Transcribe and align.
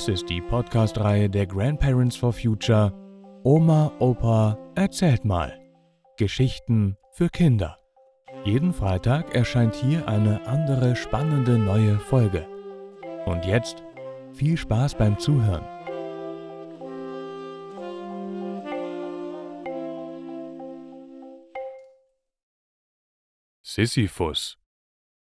Dies 0.00 0.08
ist 0.08 0.30
die 0.30 0.40
Podcast-Reihe 0.40 1.28
der 1.28 1.46
Grandparents 1.46 2.16
for 2.16 2.32
Future 2.32 2.90
Oma, 3.44 3.92
Opa, 3.98 4.56
erzählt 4.74 5.26
mal. 5.26 5.60
Geschichten 6.16 6.96
für 7.12 7.28
Kinder. 7.28 7.76
Jeden 8.46 8.72
Freitag 8.72 9.34
erscheint 9.34 9.74
hier 9.74 10.08
eine 10.08 10.46
andere 10.46 10.96
spannende 10.96 11.58
neue 11.58 11.98
Folge. 11.98 12.48
Und 13.26 13.44
jetzt 13.44 13.84
viel 14.32 14.56
Spaß 14.56 14.94
beim 14.94 15.18
Zuhören. 15.18 15.66
Sisyphus 23.60 24.58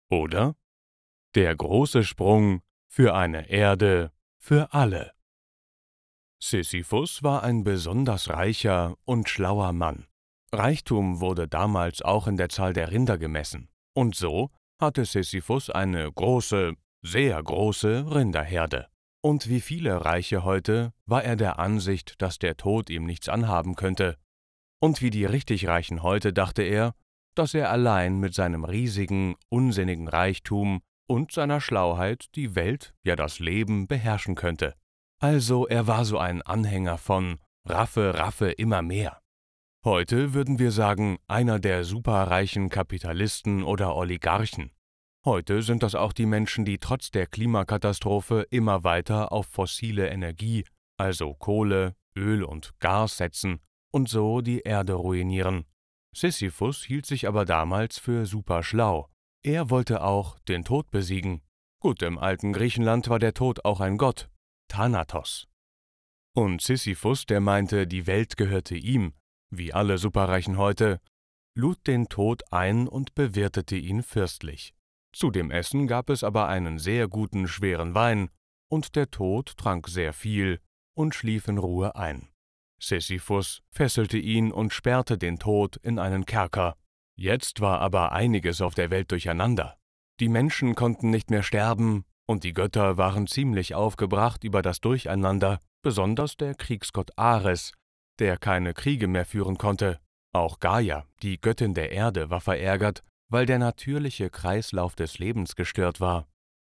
oder 0.08 0.54
Der 1.34 1.56
große 1.56 2.04
Sprung 2.04 2.62
für 2.86 3.16
eine 3.16 3.50
Erde 3.50 4.12
für 4.40 4.72
alle. 4.72 5.12
Sisyphus 6.42 7.22
war 7.22 7.42
ein 7.42 7.62
besonders 7.62 8.30
reicher 8.30 8.96
und 9.04 9.28
schlauer 9.28 9.72
Mann. 9.72 10.06
Reichtum 10.52 11.20
wurde 11.20 11.46
damals 11.46 12.02
auch 12.02 12.26
in 12.26 12.36
der 12.36 12.48
Zahl 12.48 12.72
der 12.72 12.90
Rinder 12.90 13.18
gemessen, 13.18 13.68
und 13.94 14.16
so 14.16 14.50
hatte 14.80 15.04
Sisyphus 15.04 15.68
eine 15.70 16.10
große, 16.10 16.74
sehr 17.02 17.42
große 17.42 18.12
Rinderherde. 18.12 18.88
Und 19.22 19.48
wie 19.50 19.60
viele 19.60 20.04
Reiche 20.04 20.42
heute 20.42 20.92
war 21.04 21.22
er 21.22 21.36
der 21.36 21.58
Ansicht, 21.58 22.20
dass 22.22 22.38
der 22.38 22.56
Tod 22.56 22.88
ihm 22.88 23.04
nichts 23.04 23.28
anhaben 23.28 23.76
könnte. 23.76 24.16
Und 24.80 25.02
wie 25.02 25.10
die 25.10 25.26
richtig 25.26 25.68
Reichen 25.68 26.02
heute 26.02 26.32
dachte 26.32 26.62
er, 26.62 26.94
dass 27.34 27.52
er 27.52 27.70
allein 27.70 28.18
mit 28.18 28.34
seinem 28.34 28.64
riesigen, 28.64 29.36
unsinnigen 29.50 30.08
Reichtum 30.08 30.80
und 31.10 31.32
seiner 31.32 31.60
Schlauheit 31.60 32.28
die 32.36 32.54
Welt, 32.54 32.94
ja 33.02 33.16
das 33.16 33.40
Leben 33.40 33.88
beherrschen 33.88 34.36
könnte. 34.36 34.76
Also 35.18 35.66
er 35.66 35.88
war 35.88 36.04
so 36.04 36.18
ein 36.18 36.40
Anhänger 36.40 36.98
von 36.98 37.40
Raffe, 37.64 38.16
Raffe 38.16 38.52
immer 38.52 38.80
mehr. 38.80 39.20
Heute 39.84 40.34
würden 40.34 40.60
wir 40.60 40.70
sagen, 40.70 41.18
einer 41.26 41.58
der 41.58 41.82
superreichen 41.82 42.68
Kapitalisten 42.68 43.64
oder 43.64 43.96
Oligarchen. 43.96 44.70
Heute 45.24 45.62
sind 45.62 45.82
das 45.82 45.96
auch 45.96 46.12
die 46.12 46.26
Menschen, 46.26 46.64
die 46.64 46.78
trotz 46.78 47.10
der 47.10 47.26
Klimakatastrophe 47.26 48.46
immer 48.48 48.84
weiter 48.84 49.32
auf 49.32 49.46
fossile 49.46 50.10
Energie, 50.10 50.64
also 50.96 51.34
Kohle, 51.34 51.96
Öl 52.16 52.44
und 52.44 52.78
Gas 52.78 53.16
setzen 53.16 53.58
und 53.90 54.08
so 54.08 54.42
die 54.42 54.60
Erde 54.60 54.92
ruinieren. 54.92 55.64
Sisyphus 56.14 56.84
hielt 56.84 57.06
sich 57.06 57.26
aber 57.26 57.44
damals 57.44 57.98
für 57.98 58.26
super 58.26 58.62
schlau 58.62 59.08
er 59.42 59.70
wollte 59.70 60.02
auch 60.02 60.38
den 60.40 60.64
Tod 60.64 60.90
besiegen. 60.90 61.42
Gut, 61.80 62.02
im 62.02 62.18
alten 62.18 62.52
Griechenland 62.52 63.08
war 63.08 63.18
der 63.18 63.34
Tod 63.34 63.64
auch 63.64 63.80
ein 63.80 63.96
Gott, 63.96 64.28
Thanatos. 64.68 65.48
Und 66.34 66.60
Sisyphus, 66.60 67.26
der 67.26 67.40
meinte, 67.40 67.86
die 67.86 68.06
Welt 68.06 68.36
gehörte 68.36 68.76
ihm, 68.76 69.14
wie 69.50 69.72
alle 69.72 69.98
Superreichen 69.98 70.58
heute, 70.58 71.00
lud 71.56 71.86
den 71.86 72.08
Tod 72.08 72.42
ein 72.52 72.86
und 72.86 73.14
bewirtete 73.14 73.76
ihn 73.76 74.02
fürstlich. 74.02 74.74
Zu 75.12 75.30
dem 75.30 75.50
Essen 75.50 75.86
gab 75.86 76.08
es 76.10 76.22
aber 76.22 76.48
einen 76.48 76.78
sehr 76.78 77.08
guten 77.08 77.48
schweren 77.48 77.94
Wein, 77.94 78.30
und 78.70 78.94
der 78.94 79.10
Tod 79.10 79.56
trank 79.56 79.88
sehr 79.88 80.12
viel 80.12 80.60
und 80.94 81.14
schlief 81.14 81.48
in 81.48 81.58
Ruhe 81.58 81.96
ein. 81.96 82.28
Sisyphus 82.80 83.62
fesselte 83.72 84.18
ihn 84.18 84.52
und 84.52 84.72
sperrte 84.72 85.18
den 85.18 85.38
Tod 85.38 85.76
in 85.78 85.98
einen 85.98 86.24
Kerker, 86.24 86.76
Jetzt 87.20 87.60
war 87.60 87.82
aber 87.82 88.12
einiges 88.12 88.62
auf 88.62 88.74
der 88.74 88.88
Welt 88.88 89.10
durcheinander. 89.12 89.76
Die 90.20 90.30
Menschen 90.30 90.74
konnten 90.74 91.10
nicht 91.10 91.28
mehr 91.28 91.42
sterben, 91.42 92.06
und 92.26 92.44
die 92.44 92.54
Götter 92.54 92.96
waren 92.96 93.26
ziemlich 93.26 93.74
aufgebracht 93.74 94.42
über 94.42 94.62
das 94.62 94.80
Durcheinander, 94.80 95.60
besonders 95.82 96.38
der 96.38 96.54
Kriegsgott 96.54 97.10
Ares, 97.18 97.74
der 98.20 98.38
keine 98.38 98.72
Kriege 98.72 99.06
mehr 99.06 99.26
führen 99.26 99.58
konnte. 99.58 100.00
Auch 100.32 100.60
Gaia, 100.60 101.04
die 101.22 101.38
Göttin 101.38 101.74
der 101.74 101.92
Erde, 101.92 102.30
war 102.30 102.40
verärgert, 102.40 103.02
weil 103.28 103.44
der 103.44 103.58
natürliche 103.58 104.30
Kreislauf 104.30 104.94
des 104.94 105.18
Lebens 105.18 105.56
gestört 105.56 106.00
war. 106.00 106.26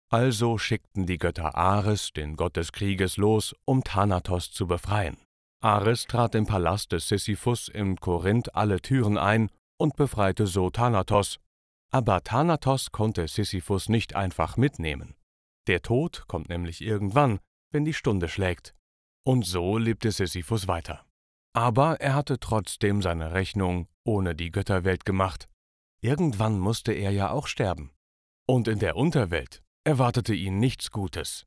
Also 0.09 0.57
schickten 0.57 1.05
die 1.05 1.17
Götter 1.17 1.55
Ares, 1.55 2.13
den 2.13 2.38
Gott 2.38 2.55
des 2.55 2.71
Krieges, 2.71 3.17
los, 3.17 3.53
um 3.66 3.83
Thanatos 3.83 4.51
zu 4.51 4.66
befreien. 4.66 5.17
Ares 5.61 6.05
trat 6.05 6.35
im 6.35 6.45
Palast 6.45 6.94
des 6.94 7.09
Sisyphus 7.09 7.67
in 7.67 7.97
Korinth 7.97 8.55
alle 8.55 8.79
Türen 8.79 9.17
ein 9.17 9.50
und 9.77 9.95
befreite 9.95 10.47
so 10.47 10.69
Thanatos. 10.69 11.39
Aber 11.91 12.23
Thanatos 12.23 12.91
konnte 12.91 13.27
Sisyphus 13.27 13.89
nicht 13.89 14.15
einfach 14.15 14.57
mitnehmen. 14.57 15.15
Der 15.67 15.81
Tod 15.81 16.27
kommt 16.27 16.49
nämlich 16.49 16.81
irgendwann, 16.81 17.39
wenn 17.71 17.85
die 17.85 17.93
Stunde 17.93 18.27
schlägt. 18.27 18.73
Und 19.25 19.45
so 19.45 19.77
lebte 19.77 20.11
Sisyphus 20.11 20.67
weiter. 20.67 21.05
Aber 21.53 21.99
er 21.99 22.13
hatte 22.13 22.39
trotzdem 22.39 23.01
seine 23.01 23.33
Rechnung 23.33 23.88
ohne 24.05 24.35
die 24.35 24.51
Götterwelt 24.51 25.05
gemacht. 25.05 25.49
Irgendwann 26.01 26.59
musste 26.59 26.94
er 26.94 27.11
ja 27.11 27.31
auch 27.31 27.47
sterben. 27.47 27.91
Und 28.45 28.67
in 28.67 28.79
der 28.79 28.95
Unterwelt 28.95 29.63
erwartete 29.83 30.33
ihn 30.33 30.59
nichts 30.59 30.91
Gutes. 30.91 31.45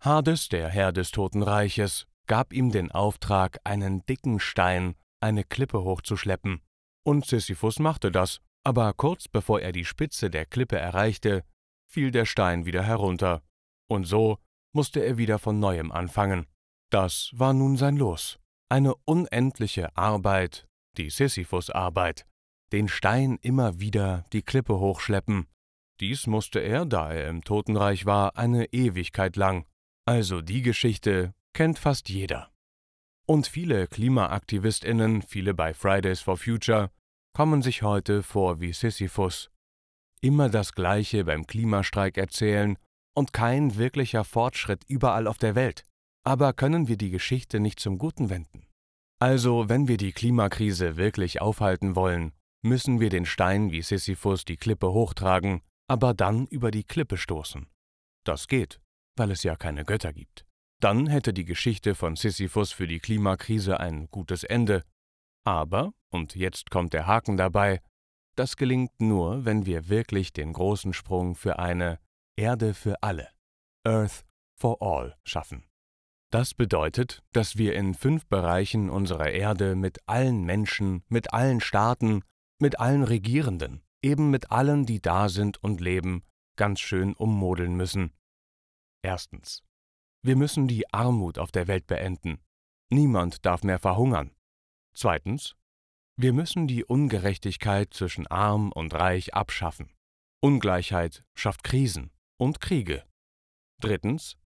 Hades, 0.00 0.48
der 0.48 0.68
Herr 0.68 0.92
des 0.92 1.12
Totenreiches, 1.12 2.06
gab 2.26 2.52
ihm 2.52 2.72
den 2.72 2.90
Auftrag, 2.90 3.58
einen 3.62 4.04
dicken 4.06 4.40
Stein, 4.40 4.96
eine 5.20 5.44
Klippe 5.44 5.84
hochzuschleppen. 5.84 6.60
Und 7.04 7.26
Sisyphus 7.26 7.78
machte 7.78 8.10
das, 8.10 8.40
aber 8.64 8.92
kurz 8.92 9.28
bevor 9.28 9.60
er 9.60 9.72
die 9.72 9.84
Spitze 9.84 10.30
der 10.30 10.46
Klippe 10.46 10.78
erreichte, 10.78 11.44
fiel 11.90 12.10
der 12.10 12.24
Stein 12.24 12.64
wieder 12.64 12.82
herunter, 12.82 13.42
und 13.88 14.04
so 14.04 14.38
musste 14.72 15.00
er 15.00 15.18
wieder 15.18 15.38
von 15.38 15.58
neuem 15.58 15.92
anfangen. 15.92 16.46
Das 16.90 17.30
war 17.34 17.52
nun 17.52 17.76
sein 17.76 17.96
Los. 17.96 18.38
Eine 18.68 18.94
unendliche 19.04 19.94
Arbeit, 19.96 20.66
die 20.96 21.10
Sisyphus-Arbeit, 21.10 22.26
den 22.72 22.88
Stein 22.88 23.38
immer 23.42 23.80
wieder 23.80 24.24
die 24.32 24.42
Klippe 24.42 24.78
hochschleppen. 24.78 25.46
Dies 26.00 26.26
musste 26.26 26.60
er, 26.60 26.86
da 26.86 27.12
er 27.12 27.28
im 27.28 27.44
Totenreich 27.44 28.06
war, 28.06 28.36
eine 28.36 28.66
Ewigkeit 28.72 29.36
lang. 29.36 29.66
Also 30.06 30.40
die 30.40 30.62
Geschichte 30.62 31.34
kennt 31.52 31.78
fast 31.78 32.08
jeder. 32.08 32.51
Und 33.26 33.46
viele 33.46 33.86
KlimaaktivistInnen, 33.86 35.22
viele 35.22 35.54
bei 35.54 35.74
Fridays 35.74 36.20
for 36.20 36.36
Future, 36.36 36.90
kommen 37.34 37.62
sich 37.62 37.82
heute 37.82 38.22
vor 38.22 38.60
wie 38.60 38.72
Sisyphus. 38.72 39.50
Immer 40.20 40.48
das 40.48 40.72
Gleiche 40.72 41.24
beim 41.24 41.46
Klimastreik 41.46 42.18
erzählen 42.18 42.76
und 43.14 43.32
kein 43.32 43.76
wirklicher 43.76 44.24
Fortschritt 44.24 44.84
überall 44.88 45.26
auf 45.26 45.38
der 45.38 45.54
Welt. 45.54 45.84
Aber 46.24 46.52
können 46.52 46.88
wir 46.88 46.96
die 46.96 47.10
Geschichte 47.10 47.58
nicht 47.58 47.80
zum 47.80 47.98
Guten 47.98 48.30
wenden? 48.30 48.66
Also, 49.20 49.68
wenn 49.68 49.88
wir 49.88 49.96
die 49.96 50.12
Klimakrise 50.12 50.96
wirklich 50.96 51.40
aufhalten 51.40 51.96
wollen, 51.96 52.32
müssen 52.64 53.00
wir 53.00 53.10
den 53.10 53.26
Stein 53.26 53.72
wie 53.72 53.82
Sisyphus 53.82 54.44
die 54.44 54.56
Klippe 54.56 54.92
hochtragen, 54.92 55.62
aber 55.88 56.14
dann 56.14 56.46
über 56.46 56.70
die 56.70 56.84
Klippe 56.84 57.16
stoßen. 57.16 57.66
Das 58.24 58.46
geht, 58.46 58.80
weil 59.16 59.30
es 59.30 59.42
ja 59.42 59.56
keine 59.56 59.84
Götter 59.84 60.12
gibt. 60.12 60.44
Dann 60.82 61.06
hätte 61.06 61.32
die 61.32 61.44
Geschichte 61.44 61.94
von 61.94 62.16
Sisyphus 62.16 62.72
für 62.72 62.88
die 62.88 62.98
Klimakrise 62.98 63.78
ein 63.78 64.08
gutes 64.10 64.42
Ende. 64.42 64.82
Aber, 65.44 65.92
und 66.10 66.34
jetzt 66.34 66.72
kommt 66.72 66.92
der 66.92 67.06
Haken 67.06 67.36
dabei, 67.36 67.80
das 68.34 68.56
gelingt 68.56 69.00
nur, 69.00 69.44
wenn 69.44 69.64
wir 69.64 69.88
wirklich 69.88 70.32
den 70.32 70.52
großen 70.52 70.92
Sprung 70.92 71.36
für 71.36 71.60
eine 71.60 72.00
Erde 72.36 72.74
für 72.74 73.00
alle, 73.00 73.28
Earth 73.84 74.24
for 74.58 74.82
All, 74.82 75.16
schaffen. 75.22 75.64
Das 76.32 76.52
bedeutet, 76.52 77.22
dass 77.32 77.56
wir 77.56 77.76
in 77.76 77.94
fünf 77.94 78.26
Bereichen 78.26 78.90
unserer 78.90 79.30
Erde 79.30 79.76
mit 79.76 80.00
allen 80.08 80.42
Menschen, 80.42 81.04
mit 81.08 81.32
allen 81.32 81.60
Staaten, 81.60 82.22
mit 82.58 82.80
allen 82.80 83.04
Regierenden, 83.04 83.84
eben 84.02 84.30
mit 84.30 84.50
allen, 84.50 84.84
die 84.84 85.00
da 85.00 85.28
sind 85.28 85.62
und 85.62 85.80
leben, 85.80 86.24
ganz 86.56 86.80
schön 86.80 87.14
ummodeln 87.14 87.76
müssen. 87.76 88.12
Erstens. 89.02 89.62
Wir 90.24 90.36
müssen 90.36 90.68
die 90.68 90.92
Armut 90.92 91.38
auf 91.38 91.50
der 91.50 91.66
Welt 91.66 91.88
beenden. 91.88 92.38
Niemand 92.90 93.44
darf 93.44 93.64
mehr 93.64 93.80
verhungern. 93.80 94.30
Zweitens. 94.94 95.56
Wir 96.16 96.32
müssen 96.32 96.68
die 96.68 96.84
Ungerechtigkeit 96.84 97.92
zwischen 97.92 98.28
arm 98.28 98.70
und 98.70 98.94
reich 98.94 99.34
abschaffen. 99.34 99.90
Ungleichheit 100.40 101.24
schafft 101.34 101.64
Krisen 101.64 102.12
und 102.38 102.60
Kriege. 102.60 103.04
Drittens. 103.80 104.36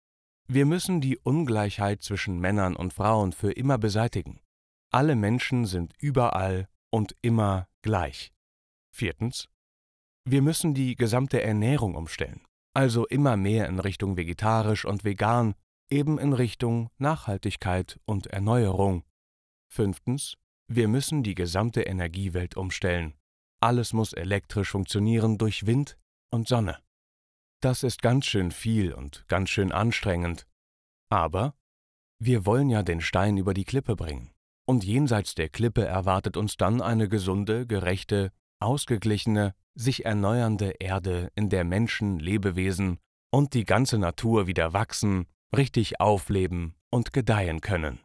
Wir 0.48 0.64
müssen 0.64 1.00
die 1.00 1.18
Ungleichheit 1.18 2.02
zwischen 2.02 2.38
Männern 2.38 2.76
und 2.76 2.94
Frauen 2.94 3.32
für 3.32 3.52
immer 3.52 3.76
beseitigen. 3.76 4.40
Alle 4.92 5.16
Menschen 5.16 5.66
sind 5.66 5.92
überall 5.98 6.68
und 6.90 7.16
immer 7.20 7.68
gleich. 7.82 8.32
Viertens. 8.94 9.48
Wir 10.24 10.40
müssen 10.40 10.72
die 10.72 10.94
gesamte 10.94 11.42
Ernährung 11.42 11.96
umstellen, 11.96 12.46
also 12.72 13.06
immer 13.06 13.36
mehr 13.36 13.68
in 13.68 13.80
Richtung 13.80 14.16
vegetarisch 14.16 14.84
und 14.84 15.04
vegan 15.04 15.54
eben 15.90 16.18
in 16.18 16.32
Richtung 16.32 16.90
Nachhaltigkeit 16.98 18.00
und 18.04 18.26
Erneuerung. 18.28 19.04
Fünftens. 19.68 20.36
Wir 20.68 20.88
müssen 20.88 21.22
die 21.22 21.34
gesamte 21.34 21.82
Energiewelt 21.82 22.56
umstellen. 22.56 23.14
Alles 23.60 23.92
muss 23.92 24.12
elektrisch 24.12 24.70
funktionieren 24.70 25.38
durch 25.38 25.66
Wind 25.66 25.96
und 26.30 26.48
Sonne. 26.48 26.78
Das 27.60 27.82
ist 27.82 28.02
ganz 28.02 28.26
schön 28.26 28.50
viel 28.50 28.92
und 28.92 29.24
ganz 29.28 29.50
schön 29.50 29.72
anstrengend. 29.72 30.46
Aber 31.08 31.54
wir 32.18 32.46
wollen 32.46 32.68
ja 32.68 32.82
den 32.82 33.00
Stein 33.00 33.36
über 33.36 33.54
die 33.54 33.64
Klippe 33.64 33.96
bringen. 33.96 34.30
Und 34.66 34.84
jenseits 34.84 35.34
der 35.34 35.48
Klippe 35.48 35.84
erwartet 35.84 36.36
uns 36.36 36.56
dann 36.56 36.82
eine 36.82 37.08
gesunde, 37.08 37.66
gerechte, 37.66 38.32
ausgeglichene, 38.58 39.54
sich 39.74 40.04
erneuernde 40.04 40.70
Erde, 40.80 41.30
in 41.34 41.48
der 41.48 41.64
Menschen, 41.64 42.18
Lebewesen 42.18 42.98
und 43.30 43.54
die 43.54 43.64
ganze 43.64 43.98
Natur 43.98 44.46
wieder 44.46 44.72
wachsen, 44.72 45.26
richtig 45.54 46.00
aufleben 46.00 46.74
und 46.90 47.12
gedeihen 47.12 47.60
können. 47.60 48.00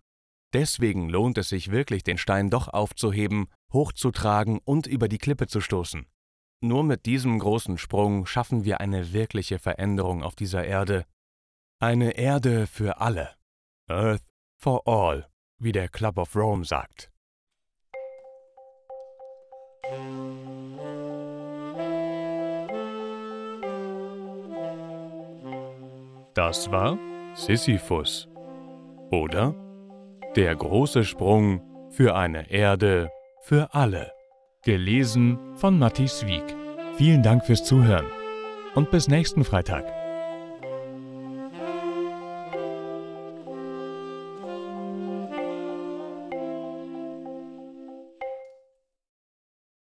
Deswegen 0.54 1.08
lohnt 1.10 1.38
es 1.38 1.50
sich 1.50 1.72
wirklich, 1.72 2.04
den 2.04 2.18
Stein 2.18 2.50
doch 2.50 2.68
aufzuheben, 2.68 3.48
hochzutragen 3.72 4.60
und 4.66 4.86
über 4.86 5.08
die 5.08 5.18
Klippe 5.18 5.48
zu 5.48 5.62
stoßen. 5.62 6.06
Nur 6.62 6.84
mit 6.84 7.06
diesem 7.06 7.40
großen 7.40 7.78
Sprung 7.78 8.26
schaffen 8.26 8.66
wir 8.66 8.82
eine 8.82 9.14
wirkliche 9.14 9.60
Veränderung 9.60 10.24
auf 10.24 10.36
dieser 10.36 10.66
Erde. 10.66 11.06
Eine 11.80 12.12
Erde 12.12 12.68
für 12.68 13.00
alle. 13.00 13.32
Earth 13.88 14.24
for 14.58 14.88
all, 14.88 15.28
wie 15.58 15.72
der 15.72 15.90
Club 15.90 16.18
of 16.18 16.36
Rome 16.36 16.66
sagt. 16.66 17.10
Das 26.34 26.72
war 26.72 26.98
Sisyphus. 27.34 28.28
Oder 29.12 29.56
Der 30.36 30.56
große 30.56 31.04
Sprung 31.04 31.62
für 31.90 32.16
eine 32.16 32.50
Erde 32.50 33.10
für 33.42 33.74
alle. 33.74 34.12
Gelesen 34.64 35.38
von 35.56 35.80
Matthias 35.80 36.26
Wieck. 36.28 36.56
Vielen 36.96 37.24
Dank 37.24 37.46
fürs 37.46 37.64
Zuhören 37.64 38.06
und 38.76 38.92
bis 38.92 39.08
nächsten 39.08 39.44
Freitag. 39.44 40.01